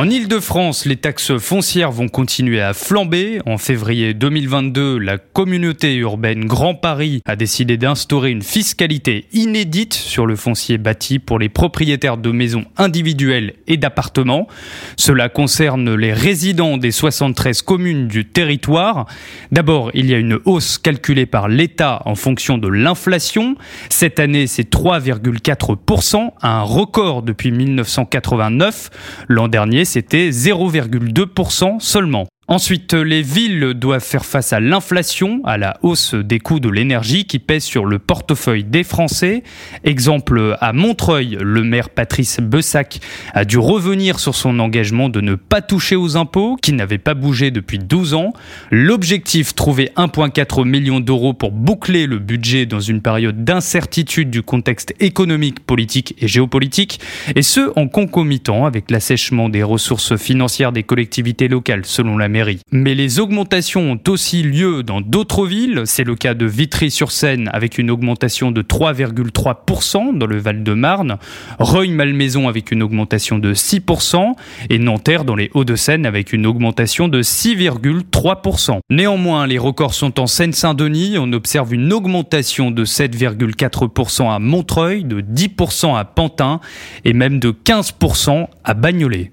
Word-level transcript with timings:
En 0.00 0.08
Ile-de-France, 0.08 0.86
les 0.86 0.96
taxes 0.96 1.36
foncières 1.36 1.90
vont 1.90 2.08
continuer 2.08 2.62
à 2.62 2.72
flamber. 2.72 3.42
En 3.44 3.58
février 3.58 4.14
2022, 4.14 4.96
la 4.96 5.18
communauté 5.18 5.94
urbaine 5.96 6.46
Grand 6.46 6.74
Paris 6.74 7.20
a 7.26 7.36
décidé 7.36 7.76
d'instaurer 7.76 8.30
une 8.30 8.40
fiscalité 8.40 9.26
inédite 9.34 9.92
sur 9.92 10.24
le 10.24 10.36
foncier 10.36 10.78
bâti 10.78 11.18
pour 11.18 11.38
les 11.38 11.50
propriétaires 11.50 12.16
de 12.16 12.30
maisons 12.30 12.64
individuelles 12.78 13.52
et 13.66 13.76
d'appartements. 13.76 14.48
Cela 14.96 15.28
concerne 15.28 15.94
les 15.94 16.14
résidents 16.14 16.78
des 16.78 16.92
73 16.92 17.60
communes 17.60 18.08
du 18.08 18.24
territoire. 18.24 19.04
D'abord, 19.52 19.90
il 19.92 20.06
y 20.06 20.14
a 20.14 20.18
une 20.18 20.38
hausse 20.46 20.78
calculée 20.78 21.26
par 21.26 21.46
l'État 21.46 22.00
en 22.06 22.14
fonction 22.14 22.56
de 22.56 22.68
l'inflation. 22.68 23.54
Cette 23.90 24.18
année, 24.18 24.46
c'est 24.46 24.72
3,4%, 24.72 26.30
un 26.40 26.62
record 26.62 27.22
depuis 27.22 27.50
1989. 27.50 28.88
L'an 29.28 29.48
dernier, 29.48 29.84
c'était 29.90 30.30
0,2% 30.30 31.80
seulement. 31.80 32.28
Ensuite, 32.52 32.94
les 32.94 33.22
villes 33.22 33.74
doivent 33.74 34.04
faire 34.04 34.24
face 34.24 34.52
à 34.52 34.58
l'inflation, 34.58 35.40
à 35.44 35.56
la 35.56 35.78
hausse 35.82 36.16
des 36.16 36.40
coûts 36.40 36.58
de 36.58 36.68
l'énergie 36.68 37.24
qui 37.24 37.38
pèse 37.38 37.62
sur 37.62 37.84
le 37.84 38.00
portefeuille 38.00 38.64
des 38.64 38.82
Français. 38.82 39.44
Exemple 39.84 40.56
à 40.60 40.72
Montreuil, 40.72 41.38
le 41.40 41.62
maire 41.62 41.90
Patrice 41.90 42.40
Bessac 42.40 42.98
a 43.34 43.44
dû 43.44 43.56
revenir 43.56 44.18
sur 44.18 44.34
son 44.34 44.58
engagement 44.58 45.08
de 45.08 45.20
ne 45.20 45.36
pas 45.36 45.62
toucher 45.62 45.94
aux 45.94 46.16
impôts, 46.16 46.56
qui 46.60 46.72
n'avait 46.72 46.98
pas 46.98 47.14
bougé 47.14 47.52
depuis 47.52 47.78
12 47.78 48.14
ans. 48.14 48.32
L'objectif, 48.72 49.54
trouver 49.54 49.92
1,4 49.96 50.66
million 50.66 50.98
d'euros 50.98 51.34
pour 51.34 51.52
boucler 51.52 52.08
le 52.08 52.18
budget 52.18 52.66
dans 52.66 52.80
une 52.80 53.00
période 53.00 53.44
d'incertitude 53.44 54.28
du 54.28 54.42
contexte 54.42 54.92
économique, 54.98 55.60
politique 55.60 56.16
et 56.18 56.26
géopolitique, 56.26 56.98
et 57.36 57.42
ce 57.42 57.70
en 57.78 57.86
concomitant 57.86 58.66
avec 58.66 58.90
l'assèchement 58.90 59.48
des 59.48 59.62
ressources 59.62 60.16
financières 60.16 60.72
des 60.72 60.82
collectivités 60.82 61.46
locales, 61.46 61.84
selon 61.84 62.18
la 62.18 62.26
mairie 62.26 62.39
mais 62.72 62.94
les 62.94 63.20
augmentations 63.20 63.92
ont 63.92 64.00
aussi 64.08 64.42
lieu 64.42 64.82
dans 64.82 65.00
d'autres 65.00 65.46
villes. 65.46 65.82
C'est 65.84 66.04
le 66.04 66.14
cas 66.14 66.34
de 66.34 66.46
Vitry-sur-Seine 66.46 67.50
avec 67.52 67.78
une 67.78 67.90
augmentation 67.90 68.50
de 68.50 68.62
3,3% 68.62 70.16
dans 70.16 70.26
le 70.26 70.38
Val-de-Marne, 70.38 71.18
Reuil-Malmaison 71.58 72.48
avec 72.48 72.70
une 72.70 72.82
augmentation 72.82 73.38
de 73.38 73.54
6% 73.54 74.34
et 74.68 74.78
Nanterre 74.78 75.24
dans 75.24 75.36
les 75.36 75.50
Hauts-de-Seine 75.54 76.06
avec 76.06 76.32
une 76.32 76.46
augmentation 76.46 77.08
de 77.08 77.22
6,3%. 77.22 78.78
Néanmoins, 78.90 79.46
les 79.46 79.58
records 79.58 79.94
sont 79.94 80.20
en 80.20 80.26
Seine-Saint-Denis. 80.26 81.16
On 81.18 81.32
observe 81.32 81.74
une 81.74 81.92
augmentation 81.92 82.70
de 82.70 82.84
7,4% 82.84 84.30
à 84.30 84.38
Montreuil, 84.38 85.04
de 85.04 85.20
10% 85.20 85.96
à 85.96 86.04
Pantin 86.04 86.60
et 87.04 87.12
même 87.12 87.38
de 87.38 87.50
15% 87.50 88.46
à 88.64 88.74
Bagnolet. 88.74 89.32